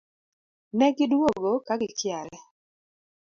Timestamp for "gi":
0.95-1.05